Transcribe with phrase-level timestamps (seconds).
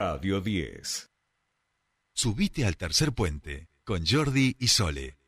[0.00, 1.08] Radio 10.
[2.14, 5.18] Subite al tercer puente con Jordi y Sole.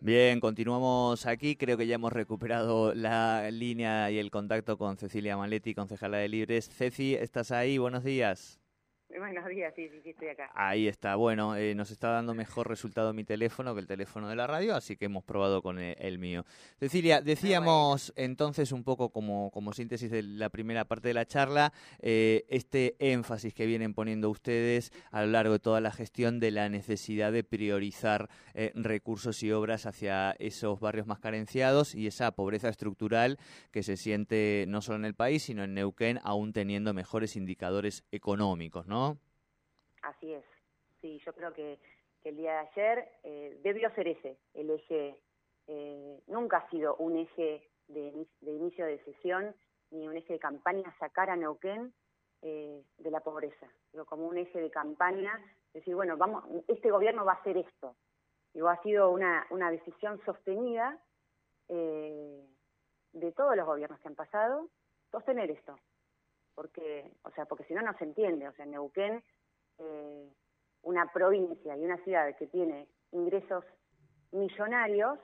[0.00, 1.56] Bien, continuamos aquí.
[1.56, 6.28] Creo que ya hemos recuperado la línea y el contacto con Cecilia Maletti, concejala de
[6.28, 6.70] Libres.
[6.70, 7.76] Ceci, ¿estás ahí?
[7.76, 8.58] Buenos días.
[9.18, 10.50] Buenos días, sí, sí, sí, estoy acá.
[10.54, 11.14] Ahí está.
[11.16, 14.74] Bueno, eh, nos está dando mejor resultado mi teléfono que el teléfono de la radio,
[14.74, 16.44] así que hemos probado con el, el mío.
[16.78, 21.72] Cecilia, decíamos entonces un poco como, como síntesis de la primera parte de la charla,
[22.00, 26.50] eh, este énfasis que vienen poniendo ustedes a lo largo de toda la gestión de
[26.50, 32.32] la necesidad de priorizar eh, recursos y obras hacia esos barrios más carenciados y esa
[32.32, 33.38] pobreza estructural
[33.70, 38.04] que se siente no solo en el país, sino en Neuquén, aún teniendo mejores indicadores
[38.10, 39.03] económicos, ¿no?
[40.04, 40.44] Así es.
[41.00, 41.78] Sí, yo creo que,
[42.22, 45.18] que el día de ayer eh, debió ser ese, el eje,
[45.66, 49.54] eh, nunca ha sido un eje de, de, inicio de sesión
[49.90, 51.92] ni un eje de campaña sacar a Neuquén
[52.42, 55.38] eh, de la pobreza, pero como un eje de campaña,
[55.72, 57.96] decir, bueno, vamos, este gobierno va a hacer esto.
[58.52, 60.98] Digo, ha sido una, una decisión sostenida
[61.68, 62.46] eh,
[63.12, 64.68] de todos los gobiernos que han pasado,
[65.10, 65.78] sostener esto.
[66.54, 68.46] Porque, o sea, porque si no, no se entiende.
[68.48, 69.24] O sea, Neuquén
[70.84, 73.64] una provincia y una ciudad que tiene ingresos
[74.32, 75.18] millonarios,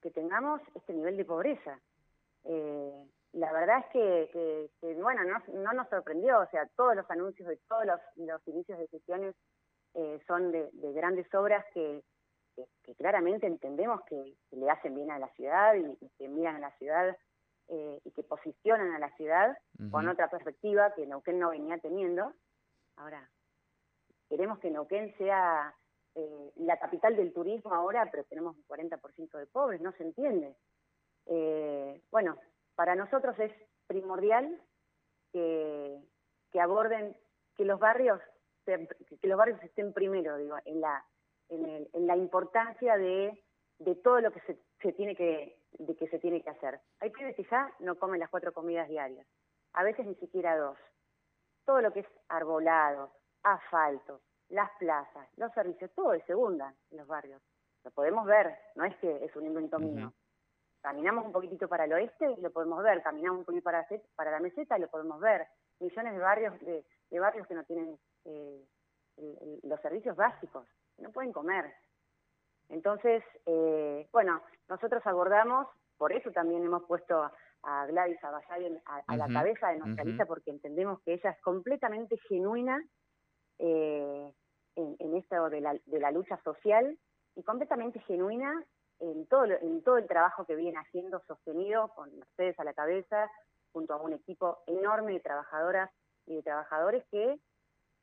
[0.00, 1.78] que tengamos este nivel de pobreza.
[2.44, 2.92] Eh,
[3.32, 7.10] la verdad es que, que, que bueno, no, no, nos sorprendió, o sea, todos los
[7.10, 9.34] anuncios de todos los, los inicios de sesiones
[9.94, 12.02] eh, son de, de, grandes obras que,
[12.82, 16.60] que claramente entendemos que, le hacen bien a la ciudad y, y que miran a
[16.60, 17.16] la ciudad
[17.68, 19.90] eh, y que posicionan a la ciudad uh -huh.
[19.90, 22.34] con otra perspectiva que Neuquén no venía teniendo.
[22.96, 23.30] Ahora,
[24.32, 25.74] queremos que Neuquén sea
[26.14, 30.56] eh, la capital del turismo ahora, pero tenemos un 40% de pobres, no se entiende.
[31.26, 32.38] Eh, bueno,
[32.74, 33.52] para nosotros es
[33.86, 34.58] primordial
[35.34, 36.00] que,
[36.50, 37.14] que aborden,
[37.56, 38.22] que los barrios
[38.64, 41.04] que los barrios estén primero, digo, en la,
[41.50, 43.38] en, el, en la importancia de,
[43.80, 46.80] de todo lo que se, se, tiene que, de que se tiene que hacer.
[47.00, 49.26] Hay pibes que ya no comen las cuatro comidas diarias,
[49.74, 50.78] a veces ni siquiera dos.
[51.66, 57.06] Todo lo que es arbolado, asfalto, las plazas, los servicios, todo de segunda en los
[57.06, 57.40] barrios.
[57.84, 59.94] Lo podemos ver, no es que es un invento uh -huh.
[59.94, 60.12] mío.
[60.82, 63.86] Caminamos un poquitito para el oeste y lo podemos ver, caminamos un poquito para,
[64.16, 65.46] para la meseta y lo podemos ver.
[65.80, 68.64] Millones de barrios de, de barrios que no tienen eh,
[69.16, 70.66] el, el, los servicios básicos,
[70.96, 71.72] que no pueden comer.
[72.68, 75.66] Entonces, eh, bueno, nosotros abordamos,
[75.98, 77.32] por eso también hemos puesto a,
[77.62, 79.16] a Gladys Abasay a, a uh -huh.
[79.16, 80.08] la cabeza de nuestra uh -huh.
[80.08, 82.80] lista, porque entendemos que ella es completamente genuina
[83.62, 84.32] eh,
[84.74, 86.98] en, en, esto de la, de la lucha social
[87.36, 88.64] y completamente genuina
[88.98, 93.30] en todo, en todo el trabajo que viene haciendo sostenido con Mercedes a la cabeza,
[93.72, 95.90] junto a un equipo enorme de trabajadoras
[96.26, 97.38] y de trabajadores que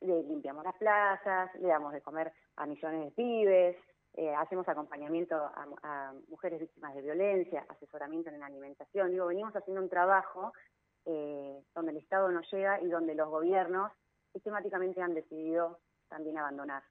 [0.02, 3.76] le limpiamos las plazas, le damos de comer a millones de pibes,
[4.14, 9.12] eh, hacemos acompañamiento a, a, mujeres víctimas de violencia, asesoramiento en la alimentación.
[9.12, 10.54] Digo, venimos haciendo un trabajo
[11.06, 13.92] eh, donde el Estado no llega y donde los gobiernos
[14.34, 16.84] sistemáticamente han decidido también abandonar.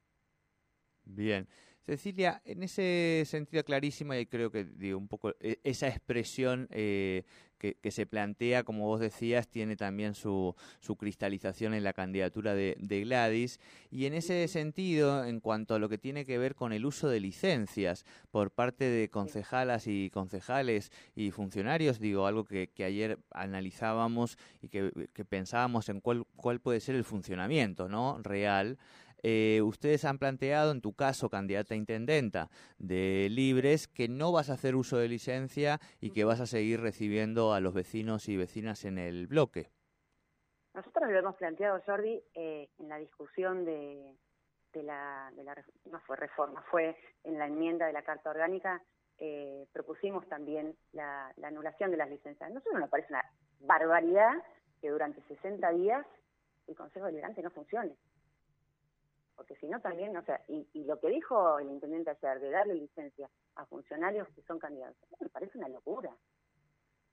[1.09, 1.49] Bien.
[1.89, 7.25] Cecilia, en ese sentido clarísimo, y creo que digo, un poco e, esa expresión eh,
[7.57, 12.55] que, que, se plantea, como vos decías, tiene también su, su cristalización en la candidatura
[12.55, 13.59] de, de, Gladys.
[13.91, 17.09] Y en ese sentido, en cuanto a lo que tiene que ver con el uso
[17.09, 23.19] de licencias por parte de concejalas y concejales y funcionarios, digo, algo que, que ayer
[23.31, 28.19] analizábamos y que, que pensábamos en cuál, cuál puede ser el funcionamiento ¿no?
[28.23, 28.79] real
[29.23, 32.49] eh, ustedes han planteado, en tu caso, candidata a intendenta
[32.79, 36.81] de Libres, que no vas a hacer uso de licencia y que vas a seguir
[36.81, 39.71] recibiendo a los vecinos y vecinas en el bloque.
[40.75, 44.15] Nosotros lo hemos planteado, Jordi, eh, en la discusión de,
[44.75, 45.33] la,
[45.91, 48.81] no fue reforma, fue en la enmienda de la Carta Orgánica,
[49.19, 52.49] eh, propusimos también la, la, anulación de las licencias.
[52.53, 53.25] Nosotros nos parece una
[53.59, 54.35] barbaridad
[54.81, 56.07] que durante 60 días
[56.69, 57.97] el Consejo Deliberante no funcione
[59.39, 62.51] porque si no también, o sea, y, y, lo que dijo el intendente ayer de
[62.51, 66.11] darle licencia a funcionarios que son candidatos, me parece una locura.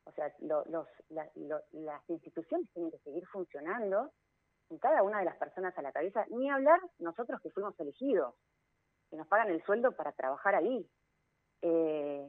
[0.05, 4.11] O sea, lo, los, la, lo, las instituciones tienen que seguir funcionando
[4.67, 8.33] con cada una de las personas a la cabeza, ni hablar nosotros que fuimos elegidos,
[9.11, 10.89] que nos pagan el sueldo para trabajar ahí.
[11.61, 12.27] Eh,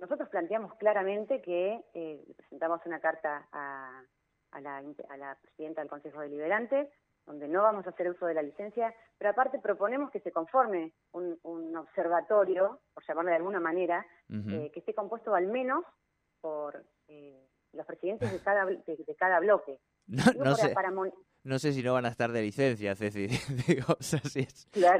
[0.00, 4.02] nosotros planteamos claramente que eh, presentamos una carta a,
[4.52, 6.90] a, la, a la presidenta del Consejo Deliberante,
[7.26, 10.92] donde no vamos a hacer uso de la licencia, pero aparte proponemos que se conforme
[11.12, 14.66] un, un observatorio, por llamarlo de alguna manera, uh -huh.
[14.66, 15.84] eh, que esté compuesto al menos
[16.40, 19.80] por eh, los presidentes de cada, de, cada bloque.
[20.38, 20.72] No, sé.
[21.42, 23.26] no sé si no van a estar de licencia, Ceci.
[23.66, 24.46] Digo, o sea, si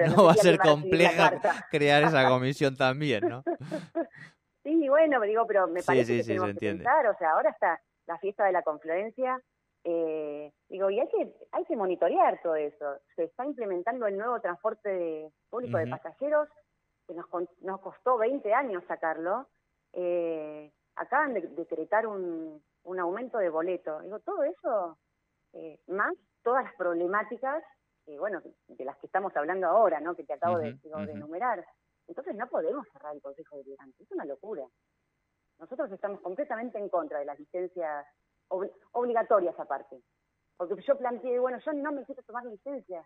[0.09, 1.31] no, va a ser compleja
[1.71, 3.45] crear esa comisión también, ¿no?
[4.65, 8.19] sí, bueno, digo, pero me parece que tenemos que pensar, o sea, ahora está la
[8.19, 9.41] fiesta de la confluencia,
[9.85, 10.16] eh,
[10.77, 12.99] digo, y hay que, hay que monitorear todo eso.
[13.15, 16.49] Se está implementando el nuevo transporte público de pasajeros,
[17.07, 17.27] que nos,
[17.63, 19.49] nos costó 20 años sacarlo.
[19.95, 24.01] Eh, acaban de decretar un, un aumento de boleto.
[24.01, 24.99] Digo, todo eso,
[25.55, 27.65] eh, más todas las problemáticas,
[28.07, 30.15] eh, bueno, de las que estamos hablando ahora, ¿no?
[30.15, 30.79] Que te acabo de,
[31.09, 31.65] enumerar.
[32.07, 34.65] Entonces no podemos cerrar el Consejo Deliberante, es una locura.
[35.59, 38.07] Nosotros estamos completamente en contra de las licencias
[38.93, 40.03] obligatorias aparte.
[40.57, 43.03] Porque yo planteé, bueno, yo no me quiero tomar licencia.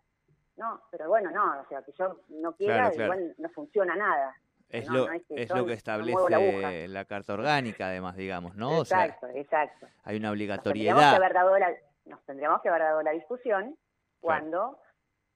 [0.57, 4.37] No, pero bueno, no, o sea, que yo no quiera, igual no funciona nada.
[4.69, 8.81] Es, lo, que, es lo que establece la, Carta Orgánica, además, digamos, ¿no?
[8.81, 9.89] Exacto, exacto.
[10.05, 11.19] Hay una obligatoriedad.
[12.05, 13.77] Nos tendríamos que haber dado la, discusión
[14.21, 14.79] cuando...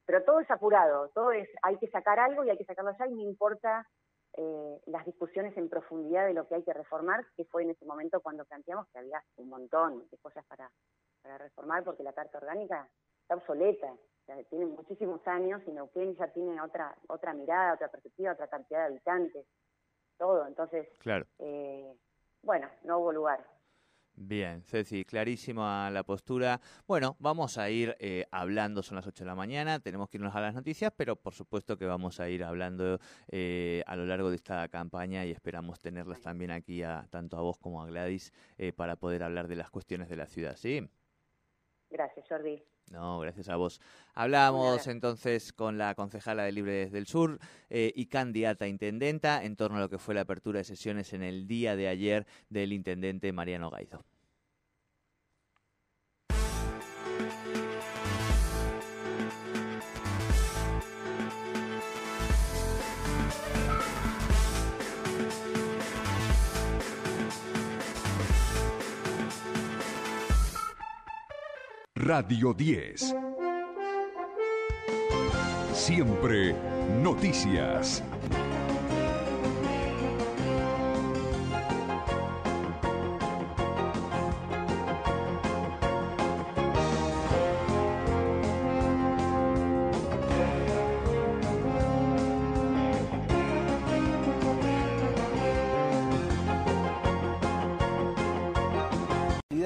[0.06, 3.06] Pero todo es apurado, todo es, hay que sacar algo y hay que sacarlo allá
[3.06, 3.88] y no importa
[4.36, 7.86] eh, las discusiones en profundidad de lo que hay que reformar, que fue en ese
[7.86, 10.70] momento cuando planteamos que había un montón de cosas para,
[11.24, 12.88] para reformar porque la Carta Orgánica
[13.22, 13.92] está obsoleta
[14.48, 18.86] tiene muchísimos años y Neuquén ya tiene otra otra mirada, otra perspectiva, otra cantidad de
[18.86, 19.46] habitantes,
[20.18, 20.46] todo.
[20.46, 21.26] Entonces, claro.
[21.38, 21.94] Eh,
[22.42, 23.44] bueno, no hubo lugar.
[24.16, 26.60] Bien, Ceci, clarísima la postura.
[26.86, 30.36] Bueno, vamos a ir eh, hablando, son las 8 de la mañana, tenemos que irnos
[30.36, 34.30] a las noticias, pero por supuesto que vamos a ir hablando eh, a lo largo
[34.30, 38.32] de esta campaña y esperamos tenerlas también aquí, a, tanto a vos como a Gladys,
[38.76, 40.88] para poder hablar de las cuestiones de la ciudad, ¿sí?
[41.94, 42.60] Gracias, Jordi.
[42.90, 43.80] No, gracias a vos.
[44.14, 47.38] Hablamos entonces con la concejala de Libre del Sur
[47.70, 51.12] eh, y candidata a intendenta en torno a lo que fue la apertura de sesiones
[51.12, 54.04] en el día de ayer del intendente Mariano Gaido.
[72.06, 73.14] Radio 10.
[75.72, 76.54] Siempre
[77.02, 78.02] noticias.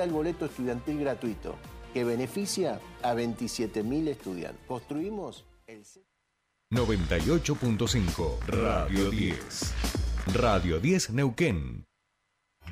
[0.00, 1.56] el boleto estudiantil gratuito
[1.98, 4.64] que beneficia a 27.000 estudiantes.
[4.68, 5.82] Construimos el...
[6.72, 9.74] 98.5 Radio 10.
[10.34, 11.86] Radio 10 Neuquén.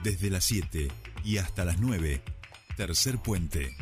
[0.04, 0.92] Desde las 7
[1.24, 2.22] y hasta las 9.
[2.76, 3.74] Tercer puente.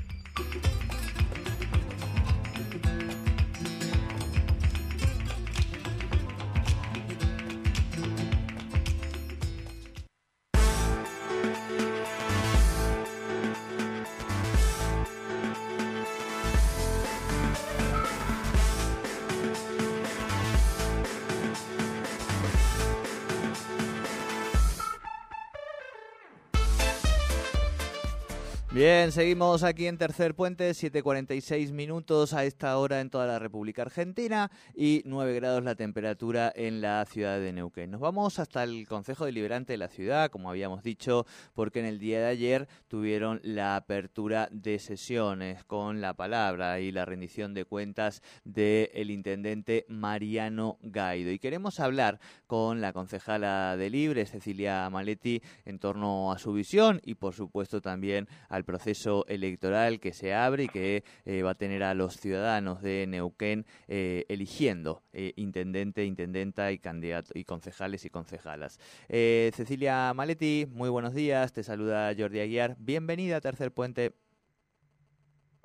[28.74, 33.82] Bien, seguimos aquí en Tercer Puente, 7.46 minutos a esta hora en toda la República
[33.82, 37.92] Argentina y 9 grados la temperatura en la ciudad de Neuquén.
[37.92, 42.00] Nos vamos hasta el Consejo Deliberante de la ciudad, como habíamos dicho, porque en el
[42.00, 47.66] día de ayer tuvieron la apertura de sesiones con la palabra y la rendición de
[47.66, 51.30] cuentas del intendente Mariano Gaido.
[51.30, 57.00] Y queremos hablar con la concejala de Libre, Cecilia Maletti, en torno a su visión
[57.04, 61.54] y, por supuesto, también al proceso electoral que se abre y que eh, va a
[61.54, 68.04] tener a los ciudadanos de Neuquén eh, eligiendo eh, intendente, intendenta y candidato y concejales
[68.04, 68.78] y concejalas.
[69.08, 74.23] Cecilia Maletti, muy buenos días, te saluda Jordi Aguiar, bienvenida a Tercer Puente.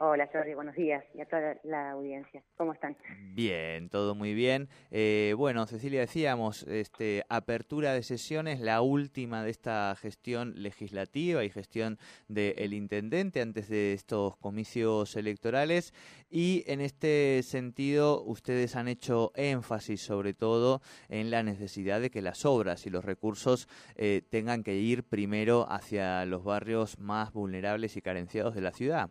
[0.02, 2.42] Hola Jordi, buenos días y a toda la audiencia.
[2.56, 2.96] ¿Cómo están?
[3.34, 4.70] Bien, todo muy bien.
[4.92, 11.50] Eh, bueno, Cecilia, decíamos, este, apertura de sesiones, la última de esta gestión legislativa y
[11.50, 15.94] gestión del intendente antes de estos comicios electorales.
[16.30, 22.22] Y en este sentido, ustedes han hecho énfasis sobre todo en la necesidad de que
[22.22, 27.98] las obras y los recursos eh, tengan que ir primero hacia los barrios más vulnerables
[27.98, 29.10] y carenciados de la ciudad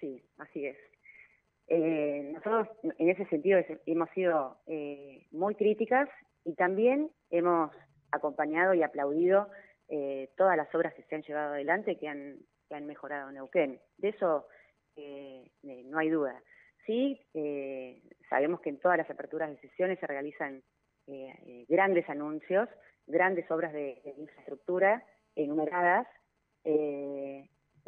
[0.00, 0.76] sí, así es.
[1.72, 2.66] Eh, nosotros
[2.98, 6.08] en ese sentido hemos sido eh, muy críticas
[6.44, 7.70] y también hemos
[8.10, 9.48] acompañado y aplaudido
[9.88, 12.38] eh, todas las obras que se han llevado adelante que han,
[12.68, 13.80] que han mejorado Neuquén.
[13.98, 14.46] De eso
[15.62, 16.42] no hay duda.
[16.84, 17.18] Sí,
[18.28, 20.62] sabemos que en todas las aperturas de sesiones se realizan
[21.68, 22.68] grandes anuncios,
[23.06, 25.02] grandes obras de, infraestructura
[25.36, 26.06] enumeradas,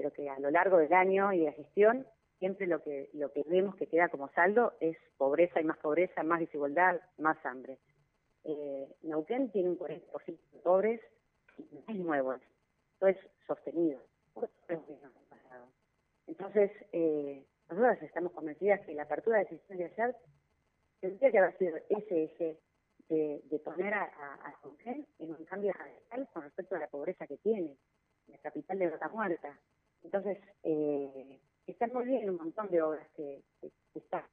[0.02, 2.04] pero que a lo largo del año y de la gestión
[2.40, 6.25] siempre lo que, lo que vemos que queda como saldo es pobreza y más pobreza,
[6.25, 7.78] más desigualdad, más hambre.
[8.42, 11.00] Eh, Neuquén tiene un 40% de pobres
[11.87, 12.40] y nuevos,
[12.94, 13.16] esto es
[13.47, 14.00] sostenido.
[16.26, 20.16] Entonces, eh, nosotros estamos convencidas que la apertura de decisiones de ayer
[20.99, 22.59] tendría que haber sido ese eje
[23.09, 27.37] de, poner a, a, Neuquén en un cambio radical con respecto a la pobreza que
[27.37, 27.76] tiene,
[28.26, 29.59] la capital de Rota Muerta.
[30.04, 33.42] Entonces, eh, están muy bien un montón de obras que,
[33.94, 34.25] están.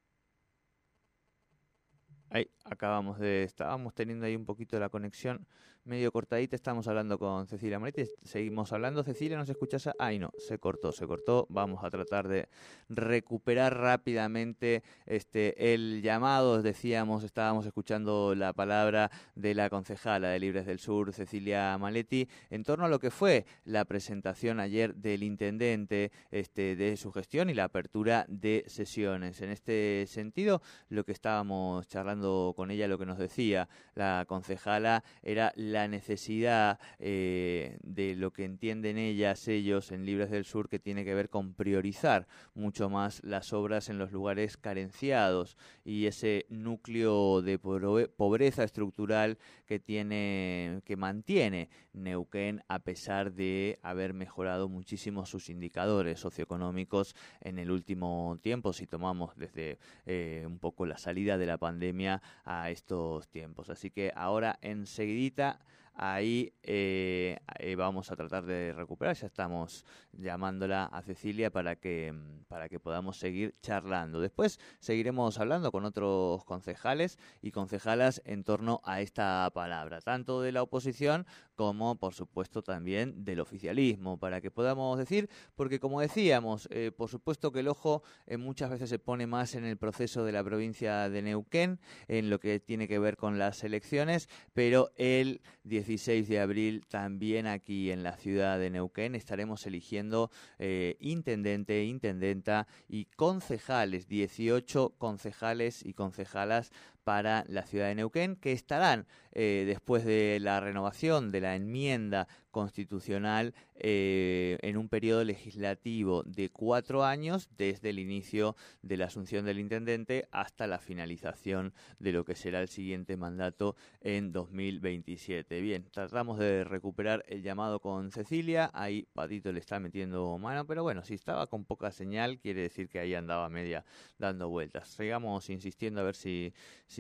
[2.30, 5.46] Ahí acabamos de, estábamos teniendo ahí un poquito la conexión
[5.90, 6.56] medio cortadita.
[6.56, 8.04] Estamos hablando con Cecilia Moretti.
[8.24, 9.04] Seguimos hablando.
[9.04, 9.90] Cecilia, ¿nos escuchas?
[9.98, 11.48] Ay, no, se cortó, se cortó.
[11.50, 12.48] Vamos a tratar de
[12.90, 16.62] recuperar rápidamente este el llamado.
[16.62, 22.64] Decíamos, estábamos escuchando la palabra de la concejala de Libres del Sur, Cecilia Maletti, en
[22.64, 27.56] torno a lo que fue la presentación ayer del intendente este, de su gestión y
[27.56, 29.42] la apertura de sesiones.
[29.42, 33.70] En este sentido, lo que estábamos charlando con ella, lo que nos decía.
[33.96, 40.44] La concejala, era la necesidad eh, de lo que entienden ellas, ellos en Libres del
[40.44, 45.56] Sur, que tiene que ver con priorizar mucho más las obras en los lugares carenciados
[45.86, 54.14] y ese núcleo de pobreza estructural que tiene, que mantiene Neuquén a pesar de haber
[54.14, 60.86] mejorado muchísimo sus indicadores socioeconómicos en el último tiempo, si tomamos desde eh, un poco
[60.86, 63.70] la salida de la pandemia a estos tiempos.
[63.70, 65.60] Así que ahora enseguidita
[66.02, 69.18] Ahí eh, eh, vamos a tratar de recuperar.
[69.18, 74.22] Ya estamos llamándola a Cecilia para que, mm, para que podamos seguir charlando.
[74.22, 80.54] Después seguiremos hablando con otros concejales y concejalas en torno a esta palabra, tanto de
[80.54, 86.70] la oposición como, por supuesto, también del oficialismo, para que podamos decir, porque como decíamos,
[86.72, 88.04] eh, por supuesto que el ojo
[88.38, 92.40] muchas veces se pone más en el proceso de la provincia de Neuquén, en lo
[92.40, 97.90] que tiene que ver con las elecciones, pero el 18 16 de abril también aquí
[97.90, 99.16] en la ciudad de Neuquén.
[99.16, 100.30] Estaremos eligiendo
[100.60, 106.72] eh, intendente, intendenta y concejales, 18 concejales y concejalas
[107.10, 112.28] para la ciudad de Neuquén, que estarán eh, después de la renovación de la enmienda
[112.52, 119.46] constitucional eh, en un periodo legislativo de cuatro años desde el inicio de la asunción
[119.46, 125.62] del intendente hasta la finalización de lo que será el siguiente mandato en 2027.
[125.62, 130.84] Bien, tratamos de recuperar el llamado con Cecilia, ahí Patito le está metiendo mano, pero
[130.84, 133.86] bueno, si estaba con poca señal quiere decir que ahí andaba media
[134.18, 134.90] dando vueltas.
[134.90, 136.54] Sigamos insistiendo a ver si,
[136.88, 136.99] si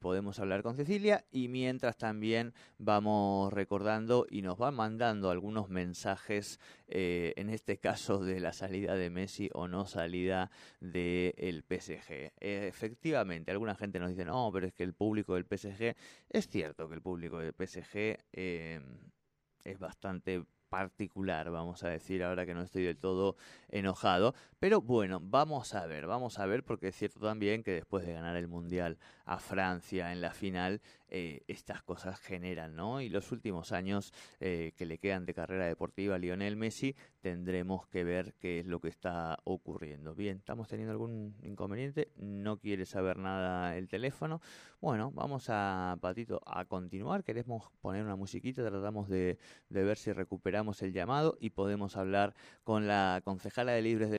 [0.00, 6.60] podemos hablar con Cecilia y mientras también vamos recordando y nos va mandando algunos mensajes,
[6.86, 12.32] eh, en este caso de la salida de Messi o no salida del PSG.
[12.40, 15.94] efectivamente, alguna gente nos dice, no, pero es que el público del PSG,
[16.30, 18.80] es cierto que el público del PSG eh,
[19.64, 23.36] es bastante particular, vamos a decir, ahora que no estoy del todo
[23.68, 24.34] enojado.
[24.58, 28.12] Pero bueno, vamos a ver, vamos a ver, porque es cierto también que después de
[28.12, 33.00] ganar el Mundial a Francia en la final, eh, estas cosas generan, ¿no?
[33.00, 37.86] Y los últimos años eh, que le quedan de carrera deportiva a Lionel Messi, tendremos
[37.86, 40.14] que ver qué es lo que está ocurriendo.
[40.14, 42.12] Bien, ¿estamos teniendo algún inconveniente?
[42.16, 44.40] ¿No quiere saber nada el teléfono?
[44.80, 47.24] Bueno, vamos a, Patito, a continuar.
[47.24, 50.12] Queremos poner una musiquita, tratamos de, de ver si
[50.82, 52.34] el llamado y podemos hablar
[52.64, 54.16] con la concejala de Libres de